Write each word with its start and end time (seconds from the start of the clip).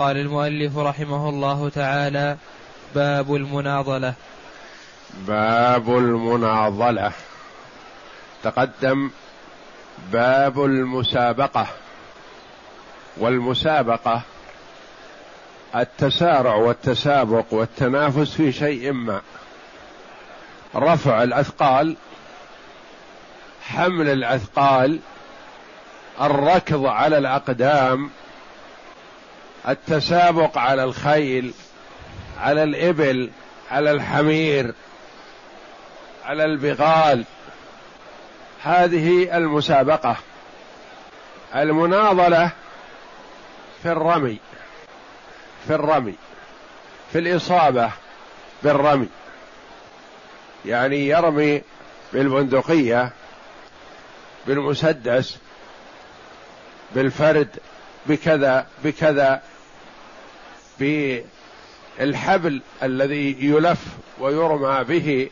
قال 0.00 0.16
المؤلف 0.16 0.78
رحمه 0.78 1.28
الله 1.28 1.68
تعالى 1.68 2.36
باب 2.94 3.34
المناضلة. 3.34 4.14
باب 5.26 5.98
المناضلة. 5.98 7.12
تقدم 8.42 9.10
باب 10.12 10.64
المسابقة. 10.64 11.66
والمسابقة 13.16 14.22
التسارع 15.76 16.54
والتسابق 16.54 17.44
والتنافس 17.50 18.30
في 18.30 18.52
شيء 18.52 18.92
ما. 18.92 19.20
رفع 20.76 21.22
الأثقال 21.22 21.96
حمل 23.62 24.08
الأثقال 24.08 24.98
الركض 26.20 26.86
على 26.86 27.18
الأقدام 27.18 28.10
التسابق 29.68 30.58
على 30.58 30.84
الخيل 30.84 31.52
على 32.40 32.62
الإبل 32.62 33.30
على 33.70 33.90
الحمير 33.90 34.74
على 36.24 36.44
البغال. 36.44 37.24
هذه 38.62 39.36
المسابقة. 39.36 40.16
المناضلة 41.54 42.50
في 43.82 43.92
الرمي 43.92 44.38
في 45.66 45.74
الرمي 45.74 46.14
في 47.12 47.18
الإصابة 47.18 47.90
بالرمي. 48.62 49.08
يعني 50.66 51.08
يرمي 51.08 51.62
بالبندقية 52.12 53.12
بالمسدس 54.46 55.38
بالفرد 56.94 57.48
بكذا 58.06 58.66
بكذا. 58.84 59.42
بالحبل 60.80 62.62
الذي 62.82 63.36
يلف 63.40 63.84
ويرمى 64.18 64.84
به 64.84 65.30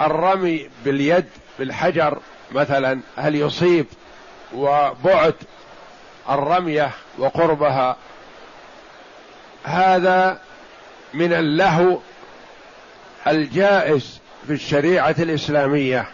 بالرمي 0.00 0.70
باليد 0.84 1.28
بالحجر 1.58 2.18
مثلا 2.52 3.00
هل 3.16 3.34
يصيب 3.34 3.86
وبعد 4.54 5.34
الرمية 6.28 6.90
وقربها؟ 7.18 7.96
هذا 9.64 10.40
من 11.14 11.32
اللهو 11.32 11.98
الجائز 13.26 14.20
في 14.46 14.52
الشريعة 14.52 15.14
الإسلامية 15.18 16.08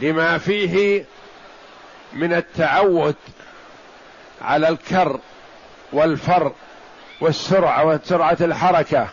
لما 0.00 0.38
فيه 0.38 1.04
من 2.12 2.32
التعود 2.32 3.14
على 4.42 4.68
الكر 4.68 5.20
والفر 5.92 6.52
والسرعة 7.20 7.86
وسرعة 7.86 8.36
الحركة 8.40 9.08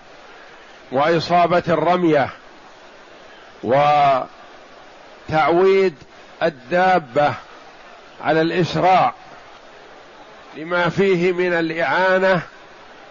وإصابة 0.91 1.63
الرمية 1.67 2.29
وتعويد 5.29 5.95
الدابة 6.43 7.33
على 8.23 8.41
الإسراع 8.41 9.13
لما 10.57 10.89
فيه 10.89 11.31
من 11.31 11.53
الإعانة 11.53 12.41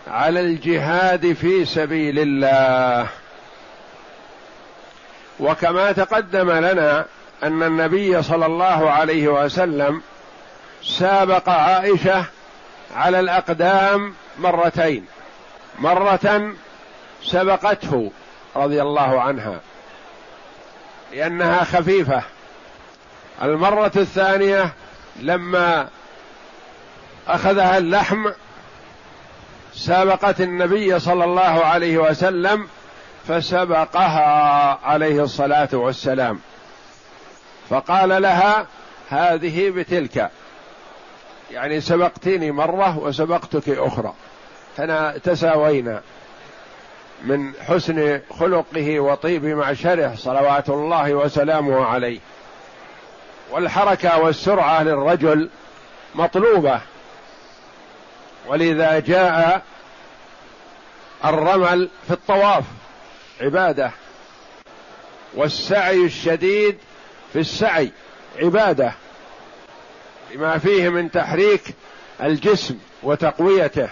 على 0.08 0.40
الجهاد 0.40 1.32
في 1.32 1.64
سبيل 1.64 2.18
الله. 2.18 3.08
وكما 5.40 5.92
تقدم 5.92 6.50
لنا 6.50 7.06
أن 7.42 7.62
النبي 7.62 8.22
صلى 8.22 8.46
الله 8.46 8.90
عليه 8.90 9.28
وسلم 9.28 10.02
سابق 10.84 11.48
عائشة 11.48 12.24
على 12.94 13.20
الأقدام 13.20 14.14
مرتين. 14.38 15.06
مرة 15.78 16.54
سبقته 17.22 18.12
رضي 18.56 18.82
الله 18.82 19.20
عنها 19.20 19.60
لأنها 21.12 21.64
خفيفة. 21.64 22.22
المرة 23.42 23.92
الثانية 23.96 24.72
لما 25.20 25.88
أخذها 27.28 27.78
اللحم 27.78 28.30
سابقت 29.74 30.40
النبي 30.40 30.98
صلى 30.98 31.24
الله 31.24 31.64
عليه 31.64 31.98
وسلم 31.98 32.68
فسبقها 33.28 34.78
عليه 34.84 35.22
الصلاة 35.22 35.68
والسلام. 35.72 36.40
فقال 37.70 38.22
لها 38.22 38.66
هذه 39.10 39.70
بتلك. 39.70 40.30
يعني 41.52 41.80
سبقتني 41.80 42.50
مرة 42.50 42.98
وسبقتك 42.98 43.68
أخرى. 43.68 44.14
تساوينا 45.24 46.02
من 47.24 47.52
حسن 47.54 48.20
خلقه 48.30 49.00
وطيب 49.00 49.44
معشره 49.44 50.14
صلوات 50.14 50.68
الله 50.68 51.14
وسلامه 51.14 51.84
عليه. 51.84 52.18
والحركة 53.50 54.18
والسرعة 54.18 54.82
للرجل 54.82 55.50
مطلوبة. 56.14 56.80
ولذا 58.46 58.98
جاء 58.98 59.62
الرمل 61.24 61.88
في 62.06 62.12
الطواف 62.12 62.64
عبادة. 63.40 63.90
والسعي 65.34 66.04
الشديد 66.04 66.78
في 67.32 67.38
السعي 67.38 67.92
عبادة. 68.38 68.92
لما 70.32 70.58
فيه 70.58 70.88
من 70.88 71.10
تحريك 71.10 71.62
الجسم 72.22 72.78
وتقويته. 73.02 73.88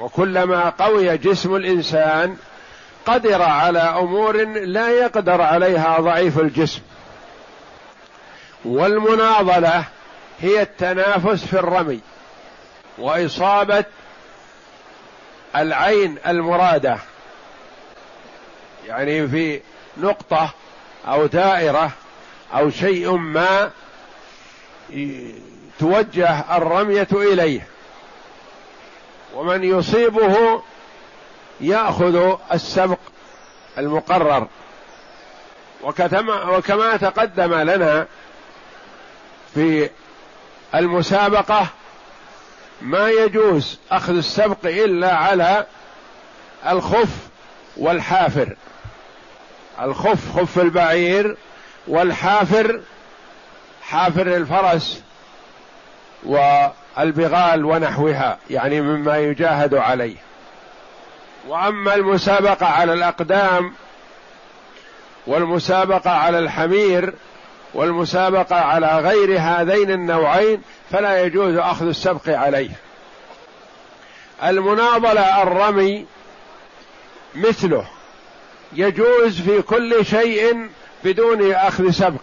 وكلما 0.00 0.68
قوي 0.68 1.18
جسم 1.18 1.56
الإنسان 1.56 2.36
قدر 3.06 3.42
على 3.42 3.78
أمور 3.78 4.44
لا 4.46 4.90
يقدر 4.90 5.42
عليها 5.42 6.00
ضعيف 6.00 6.38
الجسم. 6.38 6.80
والمناضلة 8.64 9.84
هي 10.40 10.62
التنافس 10.62 11.44
في 11.44 11.54
الرمي 11.54 12.00
وإصابة 12.98 13.84
العين 15.56 16.18
المرادة. 16.26 16.98
يعني 18.86 19.28
في 19.28 19.60
نقطة 19.96 20.50
أو 21.08 21.26
دائرة 21.26 21.90
أو 22.54 22.70
شيء 22.70 23.16
ما 23.16 23.70
توجه 25.78 26.56
الرمية 26.56 27.08
إليه. 27.12 27.66
ومن 29.34 29.64
يصيبه 29.64 30.62
يأخذ 31.60 32.36
السبق 32.52 32.98
المقرر. 33.78 34.46
وكما 35.82 36.96
تقدم 36.96 37.54
لنا 37.54 38.06
في 39.54 39.90
المسابقة 40.74 41.66
ما 42.82 43.08
يجوز 43.08 43.78
أخذ 43.90 44.16
السبق 44.16 44.58
إلا 44.64 45.16
على 45.16 45.66
الخف 46.66 47.28
والحافر. 47.76 48.56
الخف 49.80 50.36
خف 50.36 50.58
البعير 50.58 51.36
والحافر 51.88 52.80
حافر 53.90 54.26
الفرس 54.36 55.02
والبغال 56.22 57.64
ونحوها 57.64 58.38
يعني 58.50 58.80
مما 58.80 59.18
يجاهد 59.18 59.74
عليه. 59.74 60.16
وأما 61.48 61.94
المسابقة 61.94 62.66
على 62.66 62.92
الأقدام 62.92 63.72
والمسابقة 65.26 66.10
على 66.10 66.38
الحمير 66.38 67.14
والمسابقة 67.74 68.56
على 68.56 68.98
غير 68.98 69.40
هذين 69.40 69.90
النوعين 69.90 70.62
فلا 70.90 71.22
يجوز 71.22 71.56
أخذ 71.56 71.86
السبق 71.86 72.28
عليه. 72.28 72.70
المناضلة 74.44 75.42
الرمي 75.42 76.06
مثله 77.34 77.86
يجوز 78.72 79.40
في 79.40 79.62
كل 79.62 80.06
شيء 80.06 80.68
بدون 81.04 81.52
أخذ 81.52 81.90
سبق. 81.90 82.20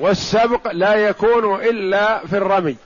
والسبق 0.00 0.72
لا 0.72 0.94
يكون 0.94 1.54
إلا 1.54 2.26
في 2.26 2.36
الرمي. 2.36 2.76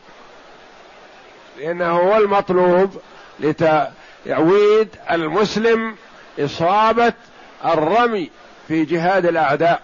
لأنه 1.59 1.91
هو 1.91 2.17
المطلوب 2.17 3.00
لتعويد 3.41 4.88
المسلم 5.11 5.97
إصابة 6.38 7.12
الرمي 7.64 8.31
في 8.69 8.85
جهاد 8.85 9.26
الأعداء. 9.26 9.82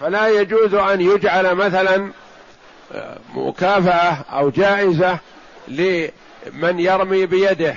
فلا 0.00 0.28
يجوز 0.28 0.74
أن 0.74 1.00
يجعل 1.00 1.54
مثلا 1.54 2.10
آه، 2.94 3.18
مكافأة 3.34 4.24
أو 4.32 4.50
جائزة 4.50 5.18
لمن 5.68 6.80
يرمي 6.80 7.26
بيده 7.26 7.74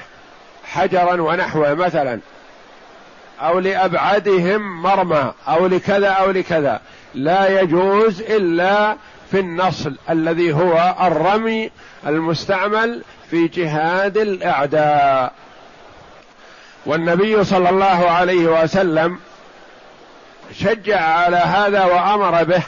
حجرا 0.64 1.22
ونحوه 1.22 1.74
مثلا. 1.74 2.20
أو 3.42 3.60
لأبعدهم 3.60 4.82
مرمى 4.82 5.34
أو 5.48 5.68
لكذا 5.68 6.08
أو 6.08 6.32
لكذا. 6.32 6.82
لا 7.14 7.62
يجوز 7.62 8.22
إلا 8.22 8.98
في 9.32 9.40
النصل 9.40 9.96
الذي 10.10 10.54
هو 10.54 10.96
الرمي 11.02 11.72
المستعمل 12.08 13.04
في 13.30 13.48
جهاد 13.48 14.18
الأعداء. 14.18 15.34
والنبي 16.86 17.44
صلى 17.44 17.70
الله 17.70 18.10
عليه 18.10 18.64
وسلم 18.64 19.20
شجع 20.60 21.02
على 21.02 21.38
هذا 21.38 21.86
وأمر 21.86 22.44
به 22.44 22.64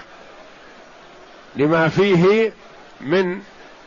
لما 1.56 1.88
فيه 1.88 2.54
من 3.01 3.39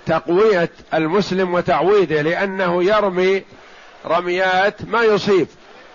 تقوية 0.07 0.71
المسلم 0.95 1.55
وتعويده 1.55 2.23
لأنه 2.23 2.85
يرمي 2.85 3.43
رميات 4.07 4.85
ما 4.85 5.03
يصيب. 5.03 5.47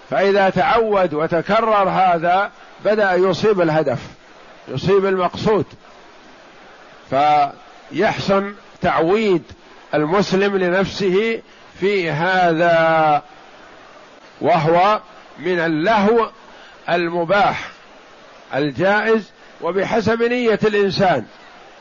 فإذا 0.10 0.50
تعود 0.50 1.14
وتكرر 1.14 1.90
هذا 1.90 2.52
بدأ 2.86 3.14
يصيب 3.14 3.62
الهدف 3.62 4.00
يصيب 4.68 5.06
المقصود. 5.06 5.66
فيحسن 7.10 8.54
تعويد 8.82 9.44
المسلم 9.94 10.58
لنفسه 10.58 11.42
في 11.80 12.12
هذا 12.12 13.24
وهو 14.42 15.00
من 15.40 15.60
اللهو 15.60 16.30
المباح 16.90 17.70
الجائز 18.56 19.32
وبحسب 19.62 20.24
نية 20.24 20.60
الإنسان. 20.64 21.26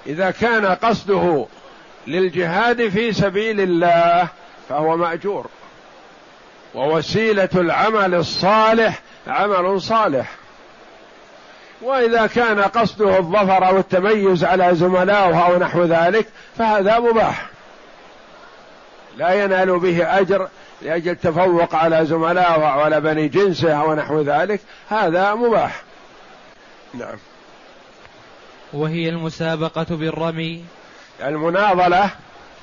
إذا 0.06 0.30
كان 0.30 0.66
قصده 0.66 1.46
للجهاد 2.06 2.88
في 2.88 3.12
سبيل 3.12 3.60
الله 3.60 4.28
فهو 4.68 4.96
مأجور. 4.96 5.46
ووسيلة 6.76 7.48
العمل 7.54 8.14
الصالح 8.14 9.00
عمل 9.26 9.82
صالح. 9.82 10.30
وإذا 11.82 12.26
كان 12.26 12.60
قصده 12.60 13.18
الظفر 13.18 13.68
أو 13.68 13.78
التميز 13.78 14.44
على 14.44 14.74
زملائه 14.74 15.46
أو 15.46 15.58
نحو 15.58 15.84
ذلك 15.84 16.26
فهذا 16.58 16.98
مباح. 16.98 17.46
لا 19.16 19.44
ينال 19.44 19.78
به 19.78 20.18
أجر 20.18 20.48
لأجل 20.82 21.10
التفوق 21.10 21.74
على 21.74 22.06
زملائه 22.06 22.54
أو 22.54 22.80
على 22.80 23.00
بني 23.00 23.28
جنسه 23.28 23.72
أو 23.72 23.94
نحو 23.94 24.20
ذلك. 24.20 24.60
هذا 24.88 25.34
مباح. 25.34 25.82
نعم. 26.94 27.16
وهي 28.72 29.08
المسابقة 29.08 29.86
بالرمي. 29.90 30.64
المناضلة 31.22 32.10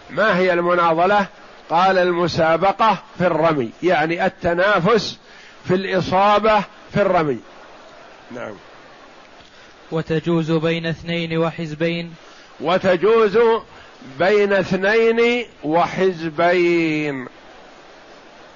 ما 0.09 0.37
هي 0.37 0.53
المناضلة؟ 0.53 1.27
قال 1.73 1.97
المسابقة 1.97 2.97
في 3.17 3.27
الرمي 3.27 3.71
يعني 3.83 4.25
التنافس 4.25 5.17
في 5.67 5.73
الإصابة 5.75 6.59
في 6.93 7.01
الرمي. 7.01 7.39
نعم. 8.31 8.53
وتجوز 9.91 10.51
بين 10.51 10.85
اثنين 10.85 11.37
وحزبين. 11.37 12.13
وتجوز 12.61 13.39
بين 14.19 14.53
اثنين 14.53 15.45
وحزبين. 15.63 17.27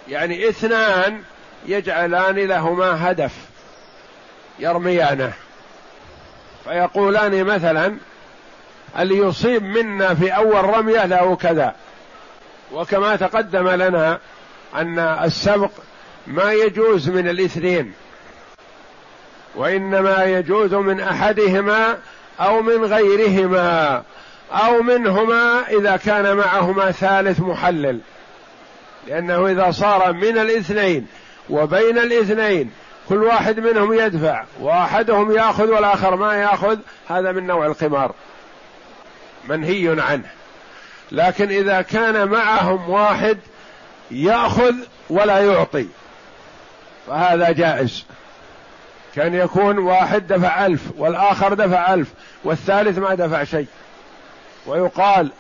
يعني 0.10 0.50
اثنان 0.50 1.22
يجعلان 1.66 2.36
لهما 2.36 3.12
هدف 3.12 3.34
يرميانه. 4.60 5.34
فيقولان 6.64 7.44
مثلا 7.44 7.98
اللي 9.00 9.18
يصيب 9.18 9.64
منا 9.64 10.14
في 10.14 10.30
أول 10.30 10.64
رمية 10.64 11.06
له 11.06 11.36
كذا؟ 11.36 11.76
وكما 12.72 13.16
تقدم 13.16 13.70
لنا 13.70 14.20
أن 14.76 15.00
السبق 15.00 15.72
ما 16.28 16.54
يجوز 16.54 17.10
من 17.10 17.30
الاثنين 17.30 17.94
وإنما 19.56 20.24
يجوز 20.24 20.74
من 20.74 21.00
أحدهما 21.00 21.98
أو 22.40 22.62
من 22.62 22.86
غيرهما 22.86 24.04
أو 24.52 24.82
منهما 24.82 25.68
إذا 25.70 25.98
كان 25.98 26.38
معهما 26.38 26.92
ثالث 26.92 27.40
محلل. 27.40 28.00
لأنه 29.08 29.48
إذا 29.48 29.72
صار 29.72 30.14
من 30.14 30.38
الاثنين 30.38 31.08
وبين 31.50 31.98
الاثنين 31.98 32.72
كل 33.10 33.24
واحد 33.24 33.60
منهم 33.60 33.94
يدفع 33.94 34.44
وأحدهم 34.60 35.36
يأخذ 35.36 35.70
والآخر 35.70 36.16
ما 36.16 36.34
يأخذ 36.34 36.78
هذا 37.08 37.32
من 37.32 37.48
نوع 37.48 37.66
القمار 37.66 38.12
منهي 39.50 40.02
عنه. 40.02 40.37
لكن 41.12 41.50
إذا 41.50 41.82
كان 41.82 42.28
معهم 42.28 42.90
واحد 42.90 43.38
يأخذ 44.12 44.74
ولا 45.10 45.40
يعطي 45.40 45.88
فهذا 47.08 47.52
جائز. 47.52 48.06
كان 49.16 49.34
يكون 49.34 49.78
واحد 49.78 50.28
دفع 50.28 50.66
ألف 50.66 50.82
والآخر 50.98 51.54
دفع 51.54 51.94
ألف 51.94 52.08
والثالث 52.44 52.98
ما 52.98 53.16
دفع 53.16 53.44
شيء. 53.44 53.68
ويقال 54.66 55.32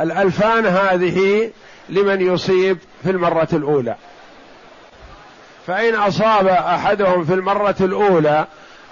الألفان 0.00 0.66
هذه 0.66 1.50
لمن 1.88 2.20
يصيب 2.20 2.78
في 3.02 3.10
المرة 3.10 3.48
الأولى. 3.52 3.96
فإن 5.66 5.94
أصاب 5.94 6.46
أحدهم 6.46 7.24
في 7.24 7.34
المرة 7.34 7.76
الأولى 7.80 8.46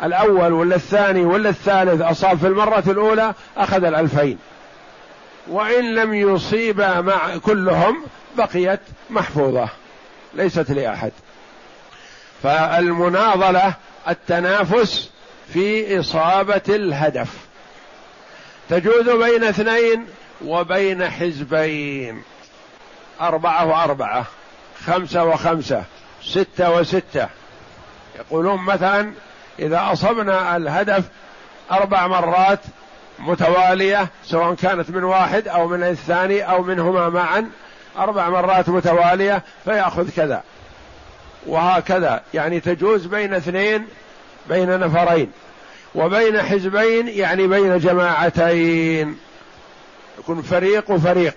الأول 0.05 0.53
ولا 0.53 0.77
الثاني 0.77 1.25
ولا 1.25 1.49
الثالث 1.49 2.01
أصاب 2.01 2.39
في 2.39 2.47
المرة 2.47 2.85
الأولى 2.87 3.35
أخذ 3.57 3.85
الألفين. 3.85 4.39
وإن 5.49 5.95
لم 5.95 6.15
يصيبا 6.15 7.01
مع 7.01 7.37
كلهم 7.37 8.05
بقيت 8.37 8.81
محفوظة 9.11 9.69
ليست 10.35 10.71
لأحد. 10.71 11.13
فالمناضلة 12.43 13.75
التنافس 14.09 15.11
في 15.53 16.01
إصابة 16.01 16.63
الهدف. 16.69 17.29
تجوز 18.71 19.09
بين 19.09 19.45
اثنين 19.45 20.07
وبين 20.45 21.11
حزبين. 21.11 22.23
أربعة 23.21 23.67
وأربعة 23.67 24.27
خمسة 24.87 25.25
وخمسة 25.25 25.85
ستة 26.23 26.71
وستة. 26.71 27.29
يقولون 28.19 28.61
مثلا 28.65 29.13
إذا 29.59 29.89
أصبنا 29.93 30.57
الهدف 30.57 31.05
أربع 31.73 32.07
مرات 32.07 32.61
متوالية 33.19 34.09
سواء 34.25 34.55
كانت 34.55 34.91
من 34.91 35.05
واحد 35.05 35.49
أو 35.49 35.69
من 35.69 35.83
الثاني 35.83 36.43
أو 36.43 36.63
منهما 36.63 37.09
معا. 37.09 37.51
أربع 37.99 38.29
مرات 38.29 38.69
متوالية 38.69 39.43
فيأخذ 39.65 40.11
كذا. 40.11 40.43
وهكذا. 41.47 42.23
يعني 42.35 42.61
تجوز 42.61 43.07
بين 43.07 43.35
اثنين 43.35 43.87
بين 44.49 44.81
نفرين. 44.81 45.31
وبين 45.95 46.43
حزبين 46.43 47.09
يعني 47.09 47.47
بين 47.47 47.79
جماعتين. 47.79 49.17
يكون 50.19 50.43
فريق 50.43 50.91
وفريق. 50.91 51.37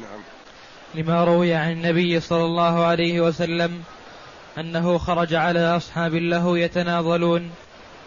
نعم. 0.00 0.20
لما 0.94 1.24
روي 1.24 1.54
عن 1.54 1.72
النبي 1.72 2.20
صلى 2.20 2.44
الله 2.44 2.84
عليه 2.84 3.20
وسلم 3.20 3.82
أنه 4.58 4.98
خرج 4.98 5.34
على 5.34 5.76
أصحاب 5.76 6.14
له 6.14 6.58
يتناضلون 6.58 7.50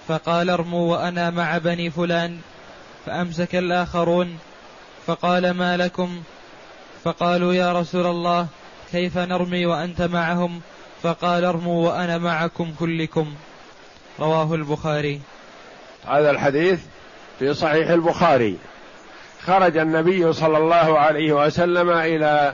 فقال 0.07 0.49
ارموا 0.49 0.97
وأنا 0.97 1.29
مع 1.29 1.57
بني 1.57 1.89
فلان. 1.89 2.37
فأمسك 3.07 3.55
الآخرون 3.55 4.37
فقال 5.05 5.51
ما 5.51 5.77
لكم؟ 5.77 6.21
فقالوا 7.03 7.53
يا 7.53 7.73
رسول 7.73 8.05
الله 8.05 8.47
كيف 8.91 9.17
نرمي 9.17 9.65
وأنت 9.65 10.01
معهم؟ 10.01 10.61
فقال 11.03 11.45
ارموا 11.45 11.87
وأنا 11.87 12.17
معكم 12.17 12.73
كلكم. 12.79 13.33
رواه 14.19 14.55
البخاري. 14.55 15.21
هذا 16.07 16.29
الحديث 16.29 16.79
في 17.39 17.53
صحيح 17.53 17.89
البخاري. 17.89 18.57
خرج 19.45 19.77
النبي 19.77 20.33
صلى 20.33 20.57
الله 20.57 20.99
عليه 20.99 21.33
وسلم 21.33 21.89
إلى 21.89 22.53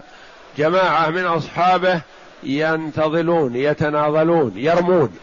جماعة 0.57 1.09
من 1.09 1.25
أصحابه 1.25 2.01
ينتظلون 2.43 3.55
يتناظلون 3.55 4.53
يرمون. 4.55 5.17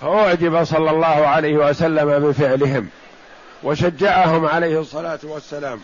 فأعجب 0.00 0.64
صلى 0.64 0.90
الله 0.90 1.06
عليه 1.06 1.56
وسلم 1.56 2.28
بفعلهم. 2.28 2.88
وشجعهم 3.64 4.46
عليه 4.46 4.80
الصلاة 4.80 5.18
والسلام. 5.22 5.80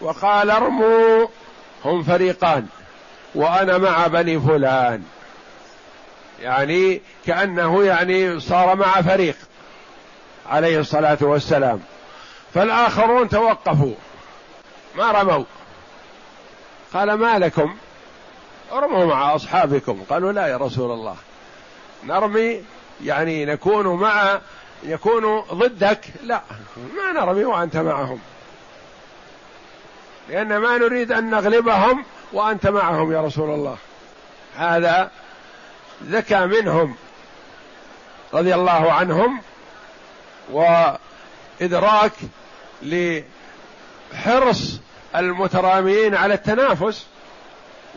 وقال 0.00 0.50
ارموا 0.50 1.26
هم 1.84 2.02
فريقان. 2.02 2.66
وأنا 3.34 3.78
مع 3.78 4.06
بني 4.06 4.40
فلان. 4.40 5.04
يعني 6.40 7.02
كأنه 7.26 7.84
يعني 7.84 8.40
صار 8.40 8.76
مع 8.76 9.02
فريق 9.02 9.36
عليه 10.46 10.80
الصلاة 10.80 11.18
والسلام. 11.20 11.80
فالآخرون 12.54 13.28
توقفوا. 13.28 13.94
ما 14.96 15.12
رموا. 15.12 15.44
قال 16.94 17.14
ما 17.14 17.38
لكم؟ 17.38 17.76
ارموا 18.72 19.06
مع 19.06 19.34
أصحابكم. 19.34 20.02
قالوا 20.10 20.32
لا 20.32 20.46
يا 20.46 20.56
رسول 20.56 20.90
الله. 20.90 21.16
نرمي 22.04 22.62
يعني 23.04 23.44
نكون 23.44 23.86
مع 23.86 24.40
يكون 24.82 25.40
ضدك؟ 25.40 26.00
لا. 26.22 26.42
ما 26.96 27.12
نرمي 27.12 27.44
وأنت 27.44 27.76
معهم. 27.76 28.20
لأن 30.28 30.56
ما 30.56 30.78
نريد 30.78 31.12
أن 31.12 31.30
نغلبهم 31.30 32.04
وأنت 32.32 32.66
معهم 32.66 33.12
يا 33.12 33.20
رسول 33.20 33.50
الله. 33.50 33.76
هذا 34.56 35.10
ذكى 36.04 36.46
منهم 36.46 36.94
رضي 38.34 38.54
الله 38.54 38.92
عنهم 38.92 39.42
وإدراك 40.50 42.12
لحرص 42.82 44.80
المتراميين 45.16 46.14
على 46.14 46.34
التنافس. 46.34 47.06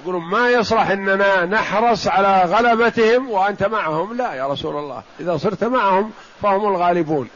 يقولون 0.01 0.21
ما 0.21 0.49
يصلح 0.49 0.89
إننا 0.89 1.45
نحرص 1.45 2.07
على 2.07 2.43
غلبتهم 2.43 3.31
وأنت 3.31 3.63
معهم. 3.63 4.17
لا 4.17 4.33
يا 4.33 4.47
رسول 4.47 4.75
الله 4.75 5.03
إذا 5.19 5.37
صرت 5.37 5.63
معهم 5.63 6.11
فهم 6.41 6.75
الغالبون. 6.75 7.29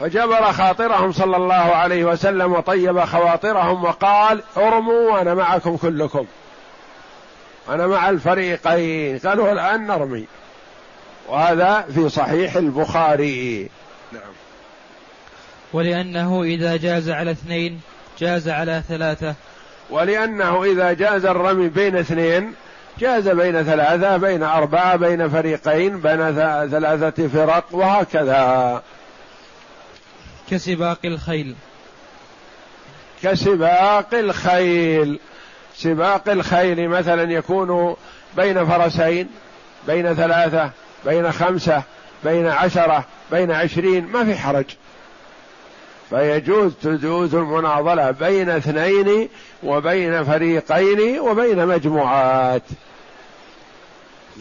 فجبر 0.00 0.52
خاطرهم 0.52 1.12
صلى 1.12 1.36
الله 1.36 1.54
عليه 1.54 2.04
وسلم 2.04 2.52
وطيب 2.52 3.04
خواطرهم 3.04 3.84
وقال 3.84 4.42
ارموا 4.56 5.12
وأنا 5.12 5.34
معكم 5.34 5.76
كلكم. 5.76 6.26
أنا 7.68 7.86
مع 7.86 8.08
الفريقين. 8.08 9.18
قالوا 9.18 9.52
الآن 9.52 9.86
نرمي. 9.86 10.26
وهذا 11.28 11.80
في 11.94 12.08
صحيح 12.08 12.56
البخاري. 12.56 13.68
نعم. 14.12 14.32
ولأنه 15.72 16.42
إذا 16.42 16.76
جاز 16.76 17.10
على 17.10 17.30
اثنين 17.30 17.80
جاز 18.18 18.48
على 18.48 18.82
ثلاثة. 18.88 19.34
ولأنه 19.92 20.64
إذا 20.64 20.92
جاز 20.92 21.24
الرمي 21.24 21.68
بين 21.68 21.96
اثنين 21.96 22.54
جاز 22.98 23.28
بين 23.28 23.62
ثلاثة 23.62 24.16
بين 24.16 24.42
أربعة 24.42 24.96
بين 24.96 25.28
فريقين 25.28 26.00
بين 26.00 26.32
ثلاثة 26.70 27.28
فرق 27.28 27.64
وهكذا. 27.70 28.82
كسباق 30.50 30.98
الخيل. 31.04 31.54
كسباق 33.22 34.14
الخيل. 34.14 35.20
سباق 35.76 36.28
الخيل 36.28 36.88
مثلا 36.88 37.32
يكون 37.32 37.96
بين 38.36 38.66
فرسين 38.66 39.28
بين 39.86 40.14
ثلاثة 40.14 40.70
بين 41.04 41.32
خمسة 41.32 41.82
بين 42.24 42.46
عشرة 42.46 43.04
بين 43.30 43.50
عشرين 43.50 44.06
ما 44.06 44.24
في 44.24 44.34
حرج. 44.34 44.66
فيجوز 46.12 46.72
تجوز 46.82 47.34
المناضلة 47.34 48.10
بين 48.10 48.50
اثنين 48.50 49.28
وبين 49.62 50.24
فريقين 50.24 51.20
وبين 51.20 51.66
مجموعات. 51.66 52.62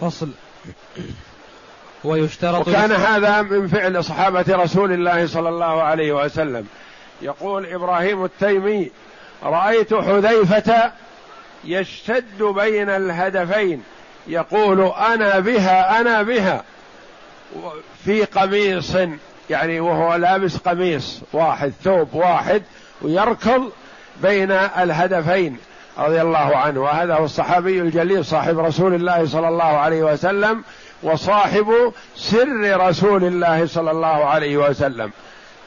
فصل. 0.02 0.30
ويشترط 2.04 2.68
وكان 2.68 2.92
هذا 2.92 3.42
من 3.42 3.68
فعل 3.68 4.04
صحابة 4.04 4.46
رسول 4.50 4.92
الله 4.92 5.28
صلى 5.28 5.50
الله 5.50 5.82
عليه 5.82 6.12
وسلم. 6.12 6.68
يقول 7.22 7.66
إبراهيم 7.66 8.26
التيمي 8.26 8.92
رأيت 9.44 9.94
حذيفة 9.94 10.92
يشتد 11.64 12.44
بين 12.44 12.90
الهدفين. 12.90 13.84
يقول 14.28 14.82
أنا 14.82 15.40
بها 15.40 16.02
أنا 16.02 16.22
بها. 16.24 16.64
في 18.06 18.24
قميص 18.24 18.98
يعني 19.52 19.80
وهو 19.80 20.16
لابس 20.16 20.58
قميص 20.58 21.22
واحد 21.34 21.74
ثوب 21.84 22.14
واحد 22.14 22.64
ويركض 23.02 23.72
بين 24.22 24.52
الهدفين 24.52 25.58
رضي 25.98 26.22
الله 26.22 26.58
عنه. 26.58 26.82
وهذا 26.82 27.16
هو 27.16 27.26
الصحابي 27.26 27.82
الجليل 27.82 28.26
صاحب 28.26 28.60
رسول 28.60 28.94
الله 28.94 29.28
صلى 29.28 29.48
الله 29.48 29.64
عليه 29.64 30.04
وسلم 30.04 30.64
وصاحب 31.04 31.94
سر 32.16 32.88
رسول 32.88 33.24
الله 33.24 33.68
صلى 33.68 33.92
الله 33.92 34.08
عليه 34.08 34.58
وسلم. 34.58 35.12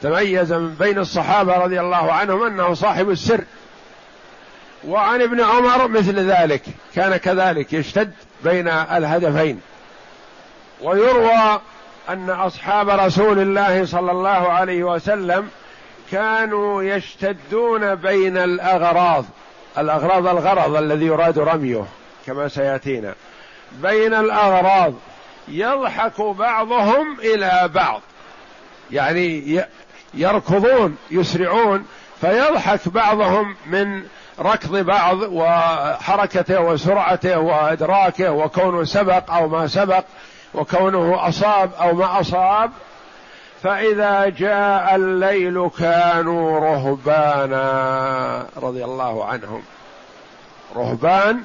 تميز 0.01 0.53
من 0.53 0.75
بين 0.75 0.99
الصحابة 0.99 1.57
رضي 1.57 1.79
الله 1.79 2.13
عنهم 2.13 2.43
أنه 2.43 2.73
صاحب 2.73 3.09
السر. 3.09 3.43
وعن 4.87 5.21
ابن 5.21 5.41
عمر 5.41 5.87
مثل 5.87 6.19
ذلك 6.19 6.61
كان 6.95 7.17
كذلك 7.17 7.73
يشتد 7.73 8.11
بين 8.43 8.67
الهدفين. 8.67 9.61
ويروى 10.81 11.59
أن 12.09 12.29
أصحاب 12.29 12.89
رسول 12.89 13.39
الله 13.39 13.85
صلى 13.85 14.11
الله 14.11 14.29
عليه 14.29 14.83
وسلم 14.83 15.49
كانوا 16.11 16.83
يشتدون 16.83 17.95
بين 17.95 18.37
الأغراض. 18.37 19.25
الأغراض 19.77 20.27
الغرض 20.27 20.75
الذي 20.75 21.05
يراد 21.05 21.39
رميه 21.39 21.85
كما 22.25 22.47
سيأتينا. 22.47 23.13
بين 23.71 24.13
الأغراض 24.13 24.93
يضحك 25.47 26.21
بعضهم 26.21 27.19
إلى 27.19 27.69
بعض. 27.73 28.01
يعني 28.91 29.61
يركضون 30.13 30.97
يسرعون 31.11 31.85
فيضحك 32.21 32.87
بعضهم 32.87 33.55
من 33.65 34.03
ركض 34.39 34.77
بعض 34.77 35.17
وحركته 35.21 36.61
وسرعته 36.61 37.39
وإدراكه 37.39 38.31
وكونه 38.31 38.83
سبق 38.83 39.31
أو 39.31 39.47
ما 39.47 39.67
سبق. 39.67 40.03
وكونه 40.55 41.27
أصاب 41.27 41.71
أو 41.73 41.93
ما 41.93 42.19
أصاب 42.19 42.71
فإذا 43.63 44.29
جاء 44.29 44.95
الليل 44.95 45.69
كانوا 45.79 46.59
رهبانا 46.59 47.65
رضي 48.57 48.85
الله 48.85 49.25
عنهم. 49.25 49.63
رهبان 50.75 51.41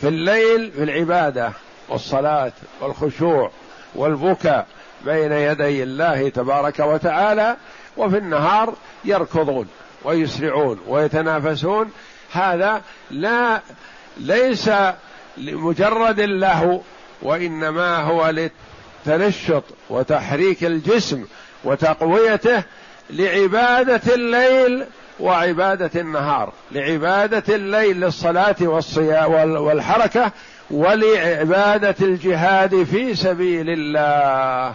في 0.00 0.08
الليل 0.08 0.72
في 0.72 0.82
العبادة 0.82 1.52
والصلاة 1.88 2.52
والخشوع 2.80 3.50
والبكاء 3.94 4.66
بين 5.04 5.32
يدي 5.32 5.82
الله 5.82 6.28
تبارك 6.28 6.78
وتعالى 6.80 7.56
وفي 7.96 8.18
النهار 8.18 8.74
يركضون 9.04 9.68
ويسرعون 10.04 10.80
ويتنافسون. 10.88 11.92
هذا 12.32 12.82
لا 13.10 13.60
ليس 14.16 14.70
لمجرد 15.36 16.20
اللهو 16.20 16.80
وإنما 17.22 17.96
هو 17.96 18.30
للتنشط 19.06 19.64
وتحريك 19.90 20.64
الجسم 20.64 21.24
وتقويته 21.64 22.62
لعبادة 23.10 24.14
الليل 24.14 24.84
وعبادة 25.20 26.00
النهار 26.00 26.52
لعبادة 26.72 27.54
الليل 27.54 28.00
للصلاة 28.00 28.56
والصيام 28.60 29.32
والحركة 29.56 30.32
ولعبادة 30.70 31.94
الجهاد 32.00 32.82
في 32.82 33.14
سبيل 33.14 33.66
الله. 33.68 34.74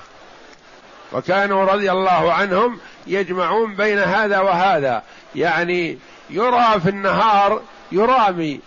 وكانوا 1.13 1.65
رضي 1.65 1.91
الله 1.91 2.33
عنهم 2.33 2.79
يجمعون 3.07 3.75
بين 3.75 3.99
هذا 3.99 4.39
وهذا 4.39 5.03
يعني 5.35 5.97
يرى 6.29 6.79
في 6.83 6.89
النهار 6.89 7.61
يرامي 7.91 8.59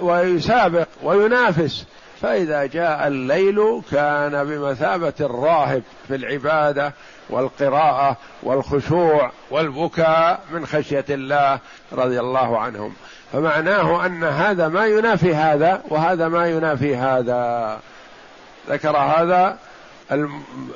ويسابق 0.00 0.88
وينافس 1.02 1.84
فإذا 2.22 2.66
جاء 2.66 3.06
الليل 3.06 3.82
كان 3.90 4.44
بمثابة 4.44 5.12
الراهب 5.20 5.82
في 6.08 6.14
العبادة 6.14 6.92
والقراءة 7.30 8.16
والخشوع 8.42 9.30
والبكاء 9.50 10.40
من 10.50 10.66
خشية 10.66 11.04
الله 11.10 11.58
رضي 11.92 12.20
الله 12.20 12.58
عنهم. 12.58 12.94
فمعناه 13.32 14.06
أن 14.06 14.24
هذا 14.24 14.68
ما 14.68 14.86
ينافي 14.86 15.34
هذا 15.34 15.82
وهذا 15.88 16.28
ما 16.28 16.48
ينافي 16.48 16.96
هذا. 16.96 17.78
ذكر 18.68 18.96
هذا 18.96 19.58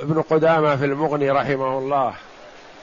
ابن 0.03 0.23
قدامة 0.31 0.77
في 0.77 0.85
المغني 0.85 1.31
رحمه 1.31 1.79
الله. 1.79 2.15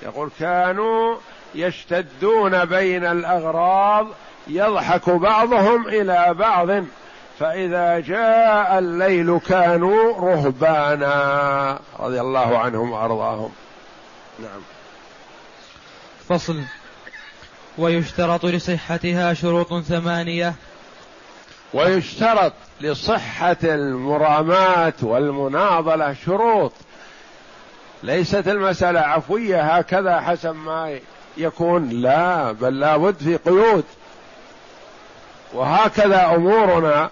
يقول 0.03 0.30
كانوا 0.39 1.15
يشتدون 1.56 2.65
بين 2.65 3.06
الأغراض 3.06 4.08
يضحك 4.48 5.10
بعضهم 5.10 5.88
إلى 5.88 6.34
بعض 6.34 6.70
فإذا 7.41 8.00
جاء 8.00 8.79
الليل 8.79 9.39
كانوا 9.39 10.13
رهبانا 10.13 11.79
رضي 12.00 12.21
الله 12.21 12.57
عنهم 12.57 12.91
وأرضاهم. 12.91 13.51
نعم. 14.39 14.62
فصل. 16.29 16.62
ويشترط 17.77 18.45
لصحتها 18.45 19.33
شروط 19.33 19.83
ثمانية. 19.83 20.53
ويشترط 21.74 22.53
لصحة 22.81 23.57
المراماة 23.63 24.93
والمناضلة 25.01 26.15
شروط. 26.25 26.74
ليست 28.03 28.48
المسألة 28.48 29.00
عفوية 29.00 29.62
هكذا 29.62 30.21
حسب 30.21 30.55
ما 30.55 31.00
يكون. 31.38 31.89
لا 31.89 32.51
بل 32.51 32.79
لابد 32.79 33.15
في 33.17 33.38
قيود. 33.38 33.86
وهكذا 35.53 36.36
أمورنا. 36.36 37.10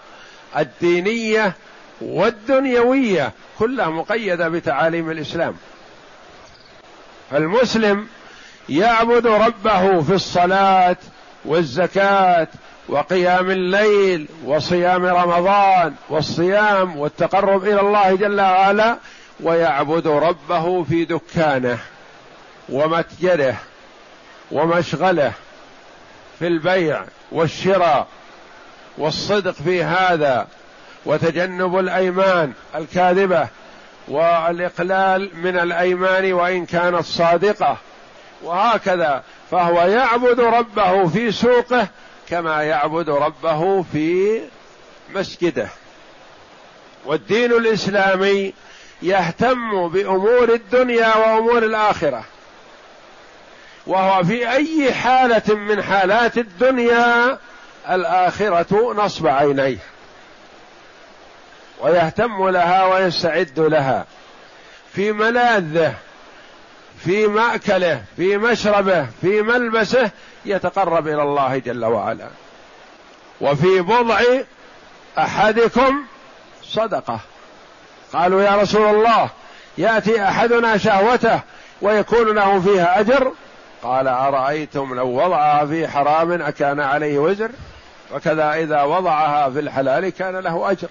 الدينية 0.57 1.53
والدنيوية 2.01 3.31
كلها 3.59 3.87
مقيدة 3.89 4.49
بتعاليم 4.49 5.11
الإسلام. 5.11 5.55
فالمسلم 7.31 8.07
يعبد 8.69 9.27
ربه 9.27 10.01
في 10.01 10.13
الصلاة 10.13 10.97
والزكاة 11.45 12.47
وقيام 12.89 13.49
الليل 13.51 14.27
وصيام 14.45 15.05
رمضان 15.05 15.93
والصيام 16.09 16.97
والتقرب 16.97 17.63
إلى 17.63 17.81
الله 17.81 18.15
جل 18.15 18.41
وعلا 18.41 18.97
ويعبد 19.39 20.07
ربه 20.07 20.83
في 20.83 21.05
دكانه 21.05 21.77
ومتجره 22.69 23.55
ومشغله 24.51 25.31
في 26.39 26.47
البيع 26.47 27.03
والشراء 27.31 28.07
والصدق 28.97 29.51
في 29.51 29.83
هذا 29.83 30.47
وتجنب 31.05 31.79
الأيمان 31.79 32.53
الكاذبة 32.75 33.47
والإقلال 34.07 35.29
من 35.33 35.59
الأيمان 35.59 36.33
وإن 36.33 36.65
كانت 36.65 37.05
صادقه 37.05 37.77
وهكذا 38.43 39.23
فهو 39.51 39.81
يعبد 39.81 40.39
ربه 40.39 41.07
في 41.07 41.31
سوقه 41.31 41.87
كما 42.29 42.63
يعبد 42.63 43.09
ربه 43.09 43.85
في 43.93 44.41
مسجده. 45.15 45.67
والدين 47.05 47.51
الإسلامي 47.51 48.53
يهتم 49.01 49.87
بأمور 49.87 50.53
الدنيا 50.53 51.17
وأمور 51.17 51.57
الآخرة. 51.57 52.23
وهو 53.87 54.23
في 54.23 54.51
أي 54.51 54.93
حالة 54.93 55.55
من 55.55 55.83
حالات 55.83 56.37
الدنيا 56.37 57.37
الآخرة 57.89 58.93
نصب 58.93 59.27
عينيه. 59.27 59.77
ويهتم 61.81 62.49
لها 62.49 62.85
ويستعد 62.85 63.59
لها. 63.59 64.05
في 64.93 65.11
ملاذه 65.11 65.93
في 67.05 67.27
مأكله 67.27 68.03
في 68.15 68.37
مشربه 68.37 69.07
في 69.21 69.41
ملبسه 69.41 70.11
يتقرب 70.45 71.07
إلى 71.07 71.21
الله 71.21 71.57
جل 71.57 71.85
وعلا. 71.85 72.29
وفي 73.41 73.81
بضع 73.81 74.21
أحدكم 75.17 76.03
صدقة. 76.63 77.19
قالوا 78.13 78.41
يا 78.41 78.55
رسول 78.55 78.95
الله 78.95 79.29
يأتي 79.77 80.23
أحدنا 80.23 80.77
شهوته 80.77 81.39
ويكون 81.81 82.35
له 82.35 82.59
فيها 82.59 82.99
أجر؟ 82.99 83.33
قال 83.83 84.07
أرأيتم 84.07 84.93
لو 84.93 85.07
وضعها 85.07 85.65
في 85.65 85.87
حرام 85.87 86.41
أكان 86.41 86.79
عليه 86.79 87.19
وزر؟ 87.19 87.49
وكذا 88.13 88.53
إذا 88.53 88.83
وضعها 88.83 89.49
في 89.49 89.59
الحلال 89.59 90.09
كان 90.09 90.35
له 90.35 90.71
أجر. 90.71 90.87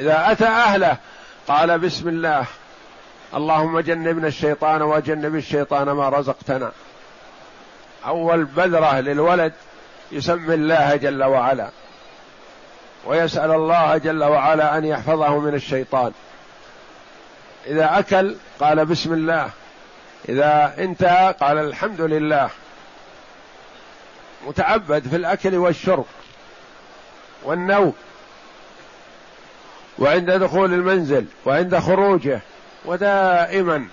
إذا 0.00 0.32
أتى 0.32 0.46
أهله 0.46 0.96
قال 1.48 1.78
بسم 1.78 2.08
الله 2.08 2.44
اللهم 3.34 3.80
جنبنا 3.80 4.26
الشيطان 4.26 4.82
وجنب 4.82 5.36
الشيطان 5.36 5.90
ما 5.90 6.08
رزقتنا. 6.08 6.72
أول 8.06 8.44
بذرة 8.44 9.00
للولد 9.00 9.52
يسمي 10.12 10.54
الله 10.54 10.96
جل 10.96 11.24
وعلا 11.24 11.68
ويسأل 13.06 13.50
الله 13.50 13.96
جل 13.96 14.24
وعلا 14.24 14.78
أن 14.78 14.84
يحفظه 14.84 15.38
من 15.38 15.54
الشيطان. 15.54 16.12
إذا 17.66 17.98
أكل 17.98 18.36
قال 18.60 18.86
بسم 18.86 19.12
الله 19.12 19.50
إذا 20.28 20.74
انتهى 20.78 21.34
قال 21.40 21.58
الحمد 21.58 22.00
لله. 22.00 22.50
متعبد 24.46 25.08
في 25.08 25.16
الأكل 25.16 25.54
والشرب 25.54 26.04
والنوم 27.42 27.92
وعند 29.98 30.30
دخول 30.30 30.74
المنزل 30.74 31.24
وعند 31.44 31.78
خروجه 31.78 32.40
ودائما 32.84 33.86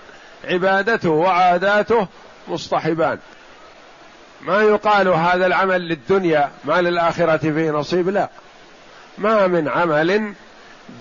عبادته 0.44 1.10
وعاداته 1.10 2.06
مصطحبان. 2.48 3.18
ما 4.40 4.62
يقال 4.62 5.08
هذا 5.08 5.46
العمل 5.46 5.88
للدنيا 5.88 6.50
ما 6.64 6.80
للآخرة 6.80 7.36
فيه 7.36 7.70
نصيب 7.70 8.08
لا. 8.08 8.28
ما 9.18 9.46
من 9.46 9.68
عمل 9.68 10.34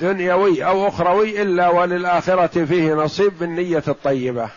دنيوي 0.01 0.65
أو 0.65 0.88
أخروي 0.88 1.41
إلا 1.41 1.69
وللآخرة 1.69 2.65
فيه 2.65 2.93
نصيب 2.93 3.39
بالنية 3.39 3.83
الطيبة. 3.88 4.49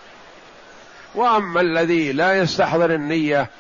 وأما 1.15 1.61
الذي 1.61 2.13
لا 2.13 2.39
يستحضر 2.39 2.95
النية 2.95 3.51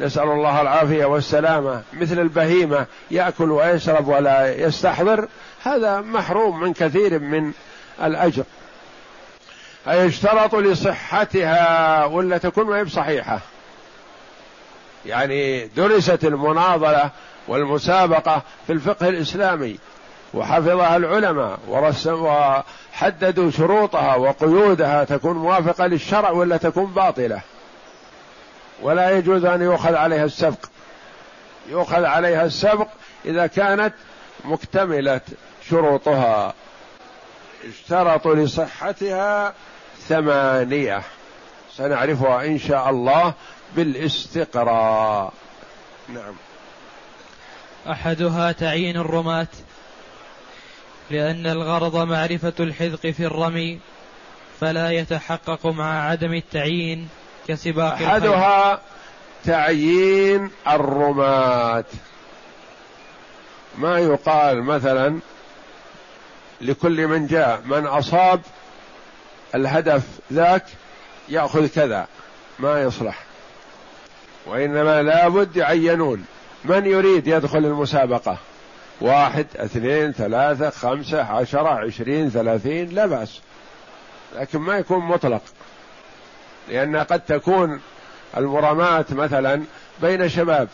نسأل 0.00 0.22
الله 0.22 0.60
العافية 0.60 1.04
والسلامة. 1.04 1.82
مثل 1.92 2.18
البهيمة 2.18 2.86
يأكل 3.10 3.50
ويشرب 3.50 4.08
ولا 4.08 4.54
يستحضر 4.66 5.28
هذا 5.62 6.00
محروم 6.00 6.60
من 6.60 6.72
كثير 6.72 7.18
من 7.18 7.52
الأجر. 8.02 8.44
أيشترط 9.88 10.54
لصحتها 10.54 12.04
ولا 12.04 12.38
تكون 12.38 12.66
ما 12.66 12.82
بصحيحة 12.82 13.40
يعني 15.06 15.66
درست 15.66 16.24
المناظرة 16.24 17.10
والمسابقة 17.48 18.42
في 18.66 18.72
الفقه 18.72 19.08
الإسلامي 19.08 19.78
وحفظها 20.34 20.96
العلماء 20.96 21.58
وحددوا 22.08 23.50
شروطها 23.50 24.16
وقيودها 24.16 25.04
تكون 25.04 25.36
موافقة 25.36 25.86
للشرع 25.86 26.30
ولا 26.30 26.56
تكون 26.56 26.86
باطلة؟ 26.86 27.40
ولا 28.82 29.10
يجوز 29.10 29.44
أن 29.44 29.62
يؤخذ 29.62 29.94
عليها 29.94 30.24
السبق. 30.24 30.66
يؤخذ 31.68 32.04
عليها 32.04 32.44
السبق 32.44 32.88
إذا 33.24 33.46
كانت 33.46 33.94
مكتملة 34.44 35.20
شروطها. 35.70 36.54
اشترط 37.68 38.26
لصحتها 38.26 39.54
ثمانية. 40.08 41.02
سنعرفها 41.76 42.44
إن 42.44 42.58
شاء 42.58 42.90
الله 42.90 43.34
بالاستقراء. 43.76 45.32
نعم. 46.08 46.34
أحدها 47.90 48.52
تعيين 48.52 48.96
الرماة 48.96 49.46
لأن 51.10 51.46
الغرض 51.46 51.96
معرفة 51.96 52.52
الحذق 52.60 53.06
في 53.06 53.26
الرمي 53.26 53.80
فلا 54.60 54.90
يتحقق 54.90 55.66
مع 55.66 56.08
عدم 56.08 56.34
التعيين. 56.34 57.08
كسباق 57.48 57.92
أحدها 57.92 58.80
تعيين 59.44 60.50
الرماة. 60.68 61.84
ما 63.78 63.98
يقال 63.98 64.62
مثلا 64.62 65.18
لكل 66.60 67.06
من 67.06 67.26
جاء 67.26 67.62
من 67.64 67.86
أصاب 67.86 68.40
الهدف 69.54 70.02
ذاك 70.32 70.64
يأخذ 71.28 71.66
كذا 71.66 72.06
ما 72.58 72.82
يصلح. 72.82 73.18
وإنما 74.46 75.02
لابد 75.02 75.56
يعينون. 75.56 76.24
من 76.64 76.86
يريد 76.86 77.26
يدخل 77.26 77.58
المسابقة؟ 77.58 78.38
واحد 79.00 79.46
اثنين 79.56 80.12
ثلاثة 80.12 80.70
خمسة 80.70 81.22
عشرة 81.22 81.68
عشرين 81.68 82.30
ثلاثين 82.30 82.88
لا 82.88 83.06
بأس. 83.06 83.40
لكن 84.36 84.58
ما 84.58 84.78
يكون 84.78 85.04
مطلق. 85.04 85.42
لأن 86.68 86.96
قد 86.96 87.20
تكون 87.20 87.80
المرامات 88.36 89.12
مثلا 89.12 89.62
بين 90.02 90.28
شباب 90.28 90.68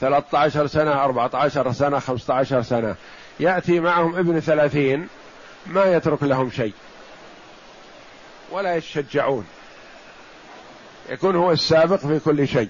13 0.00 0.66
سنة 0.66 1.04
14 1.04 1.72
سنة 1.72 1.98
15 1.98 2.62
سنة. 2.62 2.94
يأتي 3.40 3.80
معهم 3.80 4.16
ابن 4.16 4.40
ثلاثين 4.40 5.08
ما 5.66 5.84
يترك 5.84 6.22
لهم 6.22 6.50
شيء. 6.50 6.72
ولا 8.50 8.76
يتشجعون. 8.76 9.46
يكون 11.08 11.36
هو 11.36 11.52
السابق 11.52 11.96
في 11.96 12.18
كل 12.18 12.48
شيء. 12.48 12.68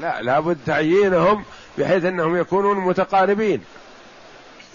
لا 0.00 0.22
لابد 0.22 0.58
تعيينهم 0.66 1.44
بحيث 1.78 2.04
أنهم 2.04 2.36
يكونون 2.36 2.76
متقاربين. 2.76 3.64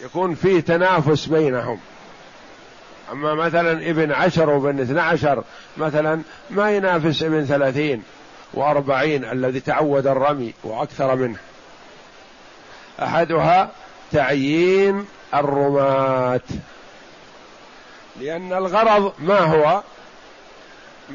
يكون 0.03 0.35
في 0.35 0.61
تنافس 0.61 1.25
بينهم. 1.25 1.79
أما 3.11 3.33
مثلا 3.33 3.71
ابن 3.71 4.11
عشر 4.11 4.49
وابن 4.49 4.79
اثنى 4.79 5.01
عشر 5.01 5.43
مثلا 5.77 6.21
ما 6.49 6.71
ينافس 6.71 7.23
ابن 7.23 7.45
ثلاثين 7.45 8.03
وأربعين 8.53 9.25
الذي 9.25 9.59
تعود 9.59 10.07
الرمي 10.07 10.53
وأكثر 10.63 11.15
منه. 11.15 11.37
أحدها 13.03 13.71
تعيين 14.11 15.05
الرماة. 15.33 16.41
لأن 18.21 18.53
الغرض 18.53 19.13
ما 19.19 19.39
هو؟ 19.39 19.81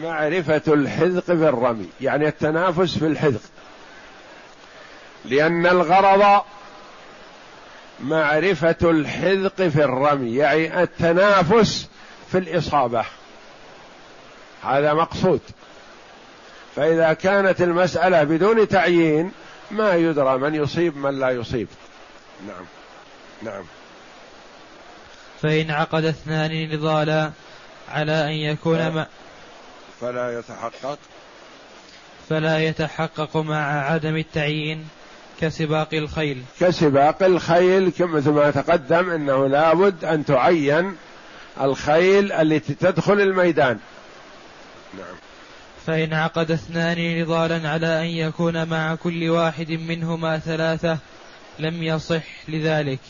معرفة 0.03 0.63
الحذق 0.69 1.25
في 1.25 1.33
الرمي 1.33 1.89
يعني 2.01 2.29
التنافس 2.29 2.99
في 2.99 3.07
الحذق. 3.07 3.41
لأن 5.25 5.67
الغرض 5.67 6.43
معرفة 8.01 8.77
الحذق 8.83 9.63
في 9.69 9.85
الرمي 9.85 10.37
يعني 10.37 10.83
التنافس 10.83 11.89
في 12.31 12.39
الإصابة. 12.39 13.05
هذا 14.63 14.95
مقصود. 14.95 15.41
فإذا 16.77 17.13
كانت 17.13 17.63
المسألة 17.63 18.25
بدون 18.25 18.69
تعيين 18.69 19.33
ما 19.71 19.95
يدرى 19.95 20.39
من 20.39 20.55
يصيب 20.55 20.97
من 20.97 21.21
لا 21.21 21.31
يصيب. 21.31 21.69
نعم. 22.47 22.65
نعم. 23.43 23.65
فإن 25.43 25.71
عقد 25.71 26.05
اثنان 26.05 26.71
نضالا 26.75 27.31
على 27.93 28.25
أن 28.25 28.33
يكون 28.33 28.89
ما 28.89 29.07
فلا 30.01 30.39
يتحقق. 30.39 30.99
فلا 32.29 32.59
يتحقق 32.59 33.37
مع 33.37 33.91
عدم 33.91 34.17
التعيين. 34.17 34.89
كسباق 35.41 35.89
الخيل. 35.95 36.43
كسباق 36.61 37.23
الخيل 37.23 37.93
مثل 38.01 38.31
ما 38.31 38.51
تقدم 38.51 39.11
أنه 39.11 39.47
لابد 39.47 40.05
أن 40.05 40.25
تعين 40.25 40.97
الخيل 41.61 42.33
التي 42.33 42.75
تدخل 42.75 43.21
الميدان. 43.21 43.79
نعم. 44.95 45.17
فإن 45.87 46.15
عقد 46.15 46.51
اثنان 46.51 47.23
نضالا 47.23 47.69
على 47.69 48.01
أن 48.01 48.07
يكون 48.07 48.69
مع 48.69 48.95
كل 48.95 49.29
واحد 49.31 49.71
منهما 49.71 50.39
ثلاثة 50.39 50.99
لم 51.59 51.83
يصح 51.83 52.49
لذلك. 52.49 53.01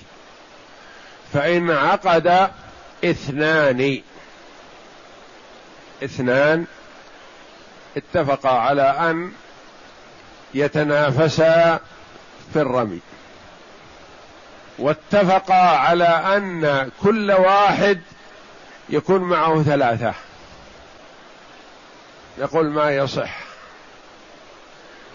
فإن 1.32 1.70
عقد 1.70 2.50
اثنان. 3.04 4.00
اثنان 6.04 6.64
اتفقا 7.96 8.50
على 8.50 8.82
أن 8.82 9.32
يتنافسا 10.54 11.80
في 12.52 12.60
الرمي. 12.60 13.00
واتفقا 14.78 15.54
على 15.54 16.04
أن 16.04 16.90
كل 17.02 17.32
واحد 17.32 18.00
يكون 18.88 19.20
معه 19.20 19.62
ثلاثة. 19.62 20.14
يقول 22.38 22.70
ما 22.70 22.90
يصح. 22.90 23.38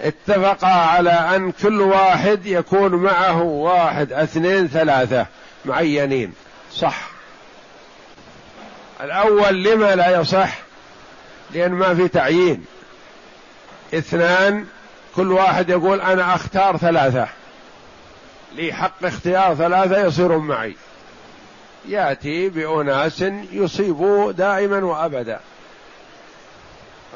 اتفقا 0.01 0.67
على 0.67 1.11
أن 1.11 1.51
كل 1.51 1.81
واحد 1.81 2.45
يكون 2.45 2.95
معه 2.95 3.41
واحد 3.41 4.13
اثنين 4.13 4.67
ثلاثة 4.67 5.25
معينين. 5.65 6.33
صح. 6.73 7.09
الأول 9.01 9.63
لما 9.63 9.95
لا 9.95 10.21
يصح؟ 10.21 10.57
لأن 11.51 11.71
ما 11.71 11.95
في 11.95 12.07
تعيين. 12.07 12.65
اثنان 13.93 14.65
كل 15.15 15.31
واحد 15.31 15.69
يقول 15.69 16.01
أنا 16.01 16.35
أختار 16.35 16.77
ثلاثة. 16.77 17.27
لي 18.55 18.73
حق 18.73 19.05
اختيار 19.05 19.55
ثلاثة 19.55 20.05
يصيرون 20.05 20.47
معي. 20.47 20.75
يأتي 21.87 22.49
بأناس 22.49 23.21
يصيبوا 23.51 24.31
دائما 24.31 24.85
وأبدا. 24.85 25.39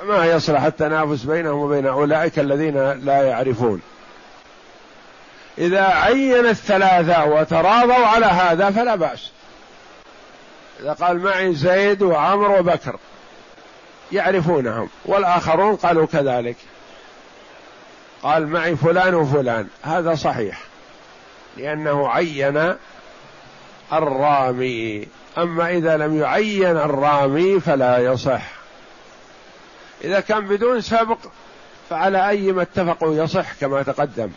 فما 0.02 0.26
يصلح 0.26 0.64
التنافس 0.64 1.24
بينهم 1.24 1.56
وبين 1.60 1.86
أولئك 1.86 2.40
الذين 2.40 2.92
لا 2.92 3.22
يعرفون. 3.24 3.82
إذا 5.58 5.84
عين 5.84 6.46
الثلاثة 6.46 7.26
وتراضوا 7.26 8.06
على 8.06 8.26
هذا 8.26 8.70
فلا 8.70 8.96
بأس. 8.96 9.32
إذا 10.80 10.94
قال 10.94 11.20
معي 11.20 11.56
زيد 11.56 12.02
وعمر 12.02 12.60
وبكر 12.60 12.96
يعرفونهم 14.12 14.90
والآخرون 15.06 15.76
قالوا 15.76 16.06
كذلك. 16.06 16.56
قال 18.24 18.48
معي 18.48 18.76
فلان 18.76 19.16
وفلان. 19.16 19.68
هذا 19.82 20.16
صحيح. 20.16 20.62
لأنه 21.58 22.10
عين 22.10 22.74
الرامي. 23.94 25.08
أما 25.38 25.70
إذا 25.70 25.98
لم 25.98 26.22
يعين 26.22 26.78
الرامي 26.78 27.60
فلا 27.60 27.98
يصح. 27.98 28.52
إذا 30.04 30.20
كان 30.20 30.48
بدون 30.48 30.82
سبق 30.82 31.18
فعلى 31.90 32.30
أي 32.30 32.52
ما 32.52 32.62
اتفقوا 32.62 33.16
يصح 33.16 33.54
كما 33.54 33.84
تقدم. 33.84 34.30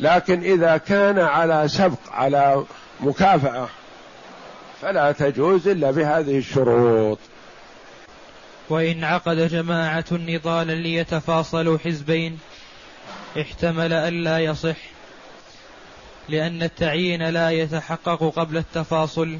لكن 0.00 0.40
إذا 0.40 0.76
كان 0.76 1.18
على 1.18 1.68
سبق 1.68 1.98
على 2.12 2.64
مكافأة 3.00 3.68
فلا 4.82 5.12
تجوز 5.12 5.68
إلا 5.68 5.90
بهذه 5.90 6.38
الشروط. 6.38 7.18
وإن 8.68 9.04
عقد 9.04 9.36
جماعة 9.36 10.04
نضالا 10.12 10.72
ليتفاصلوا 10.72 11.78
حزبين 11.78 12.38
احتمل 13.38 13.92
ألا 13.92 14.38
يصح 14.38 14.76
لأن 16.28 16.62
التعيين 16.62 17.28
لا 17.28 17.50
يتحقق 17.50 18.32
قبل 18.36 18.56
التفاصل. 18.56 19.38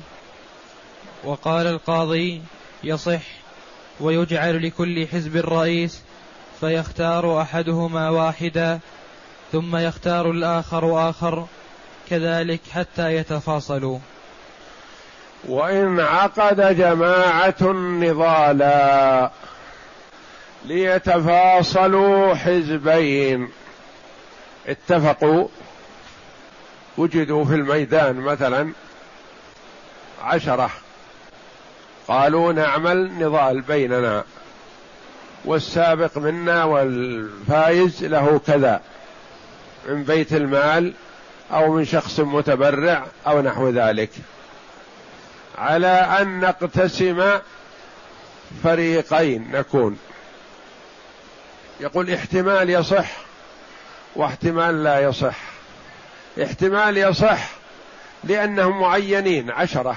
وقال 1.24 1.66
القاضي 1.66 2.42
يصح 2.84 3.20
ويجعل 4.00 4.66
لكل 4.66 5.06
حزب 5.06 5.36
رئيس 5.36 6.02
فيختار 6.60 7.42
أحدهما 7.42 8.10
واحدا 8.10 8.78
ثم 9.52 9.76
يختار 9.76 10.30
الآخر 10.30 11.10
آخر 11.10 11.46
كذلك 12.10 12.60
حتى 12.72 13.14
يتفاصلوا. 13.14 13.98
وإن 15.48 16.00
عقد 16.00 16.76
جماعة 16.76 17.62
نضالا 17.72 19.30
ليتفاصلوا 20.64 22.34
حزبين. 22.34 23.48
اتفقوا 24.70 25.48
وجدوا 26.96 27.44
في 27.44 27.54
الميدان 27.54 28.16
مثلا 28.16 28.72
عشرة 30.22 30.70
قالوا 32.08 32.52
نعمل 32.52 33.10
نضال 33.18 33.60
بيننا 33.60 34.24
والسابق 35.44 36.18
منا 36.18 36.64
والفايز 36.64 38.04
له 38.04 38.40
كذا 38.46 38.80
من 39.88 40.04
بيت 40.04 40.32
المال 40.32 40.92
أو 41.52 41.72
من 41.72 41.84
شخص 41.84 42.20
متبرع 42.20 43.06
أو 43.26 43.40
نحو 43.40 43.68
ذلك. 43.68 44.10
على 45.58 45.86
أن 45.86 46.40
نقتسم 46.40 47.38
فريقين 48.64 49.50
نكون. 49.52 49.98
يقول 51.80 52.10
احتمال 52.10 52.70
يصح 52.70 53.29
واحتمال 54.16 54.84
لا 54.84 55.00
يصح. 55.00 55.36
احتمال 56.42 56.96
يصح 56.96 57.48
لأنهم 58.24 58.80
معينين 58.80 59.50
عشرة 59.50 59.96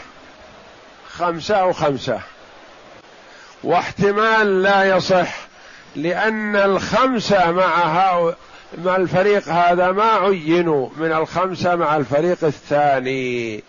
خمسة 1.09 1.55
أو 1.55 1.73
خمسة. 1.73 2.19
واحتمال 3.63 4.63
لا 4.63 4.83
يصح 4.97 5.35
لأن 5.95 6.55
الخمسة 6.55 7.51
مع 7.51 8.33
مع 8.77 8.95
الفريق 8.95 9.49
هذا 9.49 9.91
ما 9.91 10.11
عينوا 10.11 10.89
من 10.97 11.13
الخمسة 11.13 11.75
مع 11.75 11.95
الفريق 11.95 12.43
الثاني. 12.43 13.63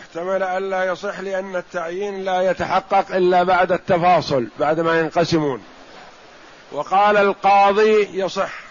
احتمل 0.00 0.42
أن 0.42 0.70
لا 0.70 0.84
يصح 0.84 1.20
لأن 1.20 1.56
التعيين 1.56 2.24
لا 2.24 2.50
يتحقق 2.50 3.16
إلا 3.16 3.42
بعد 3.42 3.72
التفاصل 3.72 4.48
بعد 4.60 4.80
ما 4.80 5.00
ينقسمون. 5.00 5.62
وقال 6.72 7.16
القاضي 7.16 8.08
يصح. 8.12 8.63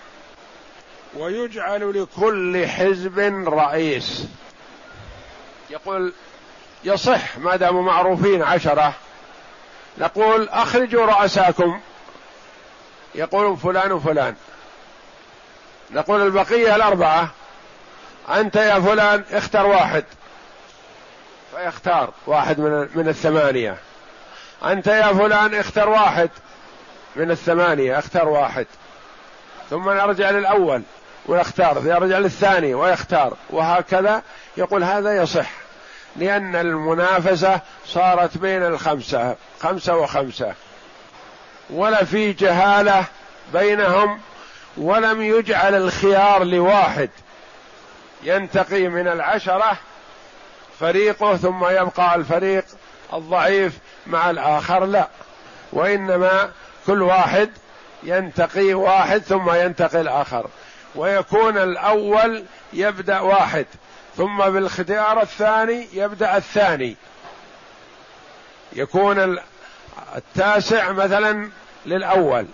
ويجعل 1.17 2.01
لكل 2.01 2.67
حزب 2.67 3.19
رئيس. 3.47 4.27
يقول 5.69 6.13
يصح 6.83 7.37
ما 7.37 7.55
داموا 7.55 7.81
معروفين 7.81 8.43
عشرة. 8.43 8.93
نقول 9.97 10.49
أخرجوا 10.49 11.05
رؤساكم. 11.05 11.79
يقولون 13.15 13.55
فلان 13.55 13.91
وفلان. 13.91 14.35
نقول 15.91 16.21
البقية 16.21 16.75
الأربعة. 16.75 17.29
أنت 18.29 18.55
يا 18.55 18.79
فلان 18.79 19.23
اختر 19.31 19.65
واحد. 19.65 20.03
فيختار 21.55 22.13
واحد 22.27 22.59
من 22.59 22.89
من 22.95 23.07
الثمانية. 23.07 23.77
أنت 24.65 24.87
يا 24.87 25.13
فلان 25.13 25.55
اختر 25.55 25.89
واحد 25.89 26.29
من 27.15 27.31
الثمانية. 27.31 27.99
اختار 27.99 28.29
واحد. 28.29 28.67
ثم 29.69 29.89
نرجع 29.89 30.29
للأول. 30.29 30.81
ويختار 31.25 31.77
يرجع 31.85 32.17
للثاني 32.17 32.73
ويختار 32.73 33.33
وهكذا 33.49 34.21
يقول 34.57 34.83
هذا 34.83 35.15
يصح 35.17 35.49
لأن 36.15 36.55
المنافسة 36.55 37.59
صارت 37.85 38.37
بين 38.37 38.65
الخمسة 38.65 39.35
خمسة 39.61 39.97
وخمسة 39.97 40.53
ولا 41.69 42.03
في 42.03 42.33
جهالة 42.33 43.05
بينهم 43.53 44.19
ولم 44.77 45.21
يجعل 45.21 45.75
الخيار 45.75 46.43
لواحد 46.43 47.09
ينتقي 48.23 48.87
من 48.87 49.07
العشرة 49.07 49.77
فريقه 50.79 51.37
ثم 51.37 51.65
يبقى 51.65 52.15
الفريق 52.15 52.65
الضعيف 53.13 53.73
مع 54.07 54.29
الآخر 54.29 54.85
لا 54.85 55.07
وإنما 55.73 56.51
كل 56.87 57.01
واحد 57.01 57.49
ينتقي 58.03 58.73
واحد 58.73 59.21
ثم 59.21 59.53
ينتقي 59.53 60.01
الآخر. 60.01 60.47
ويكون 60.95 61.57
الأول 61.57 62.45
يبدأ 62.73 63.19
واحد 63.19 63.65
ثم 64.17 64.37
بالاختيار 64.37 65.21
الثاني 65.21 65.87
يبدأ 65.93 66.37
الثاني. 66.37 66.95
يكون 68.73 69.37
التاسع 70.15 70.91
مثلا 70.91 71.49
للأول 71.85 72.45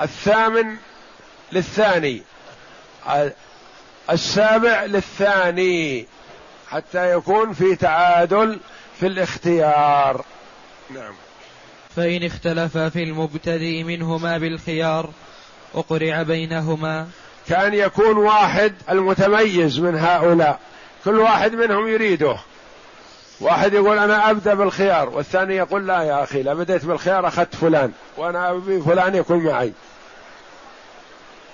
الثامن 0.00 0.76
للثاني 1.52 2.22
السابع 4.10 4.84
للثاني 4.84 6.06
حتى 6.68 7.12
يكون 7.12 7.52
في 7.52 7.76
تعادل 7.76 8.60
في 9.00 9.06
الاختيار. 9.06 10.24
نعم. 10.90 11.14
فإن 11.96 12.24
اختلفا 12.24 12.88
في 12.88 13.02
المبتدئ 13.02 13.82
منهما 13.82 14.38
بالخيار 14.38 15.10
وقرع 15.74 16.22
بينهما. 16.22 17.08
كأن 17.48 17.74
يكون 17.74 18.16
واحد 18.16 18.74
المتميز 18.90 19.78
من 19.80 19.98
هؤلاء. 19.98 20.58
كل 21.04 21.18
واحد 21.18 21.54
منهم 21.54 21.88
يريده. 21.88 22.36
واحد 23.40 23.72
يقول 23.72 23.98
أنا 23.98 24.30
أبدأ 24.30 24.54
بالخيار 24.54 25.08
والثاني 25.08 25.56
يقول 25.56 25.86
لا 25.86 26.02
يا 26.02 26.22
أخي 26.22 26.42
لا 26.42 26.54
بديت 26.54 26.84
بالخيار 26.84 27.28
أخذت 27.28 27.56
فلان 27.56 27.92
وأنا 28.16 28.50
أبي 28.50 28.80
فلان 28.80 29.14
يكون 29.14 29.38
معي. 29.38 29.72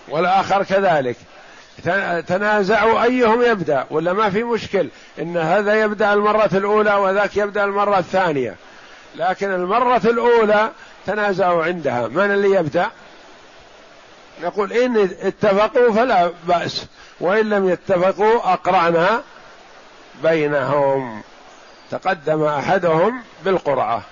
والآخر 0.08 0.62
كذلك. 0.62 1.16
تنازعوا 2.26 3.02
أيهم 3.02 3.42
يبدأ 3.42 3.84
ولا 3.90 4.12
ما 4.12 4.30
في 4.30 4.44
مشكل 4.44 4.88
إن 5.18 5.36
هذا 5.36 5.82
يبدأ 5.82 6.12
المرة 6.12 6.50
الأولى 6.52 6.94
وذاك 6.94 7.36
يبدأ 7.36 7.64
المرة 7.64 7.98
الثانية. 7.98 8.54
لكن 9.16 9.54
المرة 9.54 10.02
الأولى 10.04 10.70
تنازعوا 11.06 11.64
عندها. 11.64 12.08
من 12.08 12.30
اللي 12.30 12.50
يبدأ؟ 12.50 12.90
نقول 14.42 14.72
إن 14.72 14.96
اتفقوا 15.20 15.92
فلا 15.92 16.32
بأس 16.48 16.86
وإن 17.20 17.48
لم 17.50 17.68
يتفقوا 17.68 18.52
اقرعنا 18.52 19.22
بينهم. 20.22 21.22
تقدم 21.90 22.42
أحدهم 22.44 23.22
بالقرعة. 23.44 24.02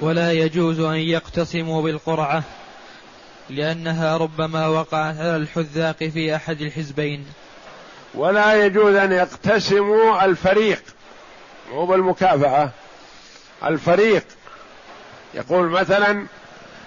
ولا 0.00 0.32
يجوز 0.32 0.80
أن 0.80 0.96
يقتسموا 0.96 1.82
بالقرعة 1.82 2.42
لأنها 3.50 4.16
ربما 4.16 4.66
وقعت 4.66 5.16
على 5.16 5.36
الحذاق 5.36 5.96
في 5.96 6.36
أحد 6.36 6.60
الحزبين. 6.60 7.26
ولا 8.14 8.66
يجوز 8.66 8.94
أن 8.94 9.12
يقتسموا 9.12 10.24
الفريق 10.24 10.82
مو 11.72 11.86
بالمكافأة. 11.86 12.70
الفريق 13.64 14.24
يقول 15.34 15.68
مثلا 15.68 16.26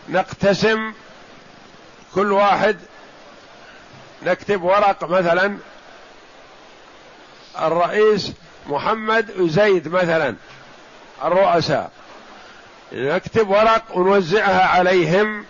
نقتسم 0.10 0.94
كل 2.16 2.32
واحد 2.32 2.78
نكتب 4.24 4.64
ورق 4.64 5.10
مثلا. 5.10 5.58
الرئيس 7.62 8.32
محمد 8.68 9.40
وزيد 9.40 9.88
مثلا 9.88 10.36
الرؤساء. 11.24 11.92
نكتب 12.94 13.50
ورق 13.50 13.84
ونوزعها 13.94 14.68
عليهم. 14.68 15.46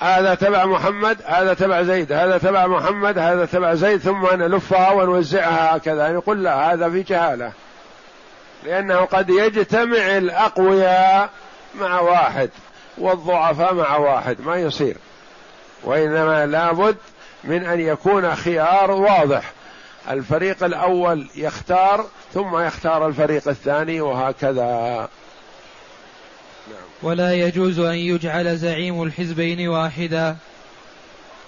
هذا 0.00 0.34
تبع 0.34 0.64
محمد 0.64 1.18
هذا 1.26 1.54
تبع 1.54 1.82
زيد 1.82 2.12
هذا 2.12 2.38
تبع 2.38 2.66
محمد 2.66 3.18
هذا 3.18 3.46
تبع 3.46 3.74
زيد 3.74 4.00
ثم 4.00 4.26
نلفها 4.26 4.90
ونوزعها 4.90 5.76
هكذا. 5.76 6.12
نقول 6.12 6.44
لا 6.44 6.72
هذا 6.72 6.90
في 6.90 7.02
جهالة. 7.02 7.52
لأنه 8.64 8.96
قد 8.96 9.30
يجتمع 9.30 10.16
الأقوياء 10.16 11.30
مع 11.80 12.00
واحد 12.00 12.50
والضعفاء 12.98 13.74
مع 13.74 13.96
واحد. 13.96 14.40
ما 14.40 14.56
يصير. 14.56 14.96
وإنما 15.84 16.46
لابد 16.46 16.96
من 17.44 17.66
أن 17.66 17.80
يكون 17.80 18.34
خيار 18.34 18.90
واضح. 18.90 19.52
الفريق 20.10 20.64
الأول 20.64 21.26
يختار 21.36 22.06
ثم 22.34 22.58
يختار 22.58 23.06
الفريق 23.06 23.48
الثاني 23.48 24.00
وهكذا. 24.00 25.08
نعم. 26.68 26.78
ولا 27.02 27.34
يجوز 27.34 27.78
أن 27.78 27.94
يجعل 27.94 28.56
زعيم 28.56 29.02
الحزبين 29.02 29.68
واحدا 29.68 30.36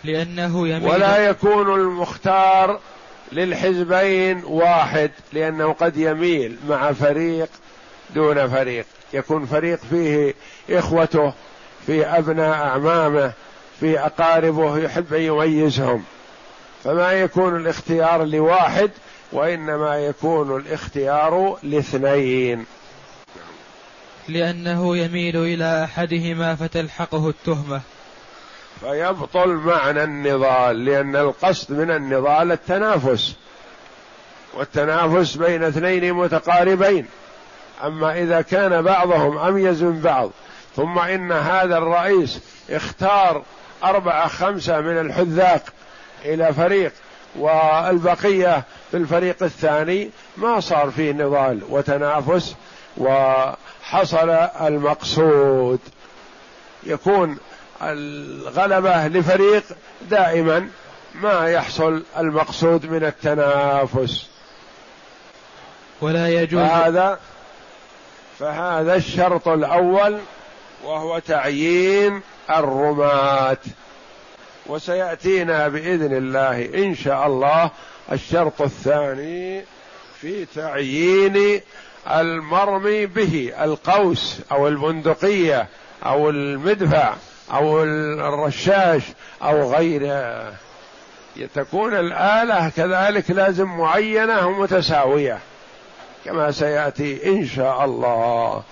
لأنه 0.05 0.69
يميل 0.69 0.91
ولا 0.91 1.17
يكون 1.17 1.75
المختار 1.75 2.81
للحزبين 3.33 4.45
واحد 4.45 5.11
لأنه 5.33 5.73
قد 5.73 5.97
يميل 5.97 6.57
مع 6.69 6.93
فريق 6.93 7.49
دون 8.15 8.49
فريق. 8.49 8.87
يكون 9.13 9.47
فريق 9.47 9.79
فيه 9.91 10.35
إخوته 10.71 11.33
في 11.87 12.07
أبناء 12.07 12.55
أعمامه 12.55 13.33
في 13.81 13.99
أقاربه 13.99 14.79
يحب 14.79 15.15
أن 15.15 15.21
يميزهم. 15.21 16.05
فما 16.85 17.13
يكون 17.13 17.57
الاختيار 17.57 18.25
لواحد 18.25 18.91
وإنما 19.33 19.99
يكون 19.99 20.57
الاختيار 20.57 21.59
لاثنين. 21.63 22.67
لأنه 24.29 24.97
يميل 24.97 25.37
إلى 25.37 25.85
أحدهما 25.85 26.55
فتلحقه 26.55 27.29
التهمة. 27.29 27.81
فيبطل 28.81 29.49
معنى 29.49 30.05
النضال 30.05 30.85
لأن 30.85 31.17
القصد 31.17 31.73
من 31.73 31.91
النضال 31.91 32.53
التنافس. 32.53 33.35
والتنافس 34.55 35.37
بين 35.37 35.63
اثنين 35.63 36.13
متقاربين. 36.13 37.07
أما 37.85 38.19
إذا 38.23 38.43
كان 38.43 38.83
بعضهم 38.83 39.39
أميز 39.39 39.83
من 39.83 40.01
بعض 40.01 40.31
ثم 40.77 40.99
إن 40.99 41.33
هذا 41.33 41.79
الرئيس 41.79 42.41
اختار 42.71 43.43
أربعة 43.85 44.29
خمسة 44.29 44.81
من 44.81 44.99
الحذاق 44.99 45.63
إلى 46.25 46.53
فريق 46.55 46.93
والبقية 47.37 48.65
في 48.91 48.97
الفريق 48.97 49.43
الثاني 49.43 50.11
ما 50.37 50.61
صار 50.61 50.91
فيه 50.91 51.13
نضال 51.13 51.61
وتنافس 51.69 52.55
وحصل 52.97 54.31
المقصود. 54.61 55.79
يكون 56.83 57.39
الغلبة 57.83 59.09
لفريق 59.09 59.63
دائما 60.11 60.69
ما 61.15 61.49
يحصل 61.49 62.03
المقصود 62.19 62.87
من 62.87 63.05
التنافس. 63.05 64.31
ولا 66.01 66.29
يجوز 66.29 66.61
فهذا 66.61 67.19
فهذا 68.39 68.95
الشرط 68.95 69.49
الأول 69.49 70.19
وهو 70.85 71.19
تعيين 71.19 72.23
الرماة. 72.51 73.59
وسيأتينا 74.67 75.69
بإذن 75.69 76.17
الله 76.17 76.65
إن 76.75 76.95
شاء 76.95 77.27
الله 77.27 77.71
الشرط 78.13 78.63
الثاني 78.63 79.65
في 80.21 80.45
تعيين 80.45 81.61
المرمي 82.11 83.07
به 83.07 83.53
القوس 83.61 84.41
أو 84.53 84.69
البندقية 84.69 85.67
أو 86.07 86.31
المدفع 86.31 87.15
أو 87.53 87.83
الرشاش 87.83 89.03
أو 89.43 89.75
غيره. 89.75 90.53
تكون 91.55 91.95
الآلة 91.97 92.69
كذلك 92.69 93.31
لازم 93.31 93.65
معينة 93.65 94.47
ومتساوية 94.47 95.39
كما 96.25 96.51
سيأتي 96.51 97.27
إن 97.27 97.47
شاء 97.47 97.85
الله. 97.85 98.63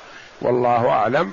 والله 0.42 0.88
أعلم. 0.88 1.33